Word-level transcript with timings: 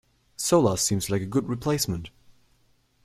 Solar 0.35 0.77
seems 0.77 1.11
like 1.11 1.21
a 1.21 1.27
good 1.27 1.47
replacement. 1.47 2.09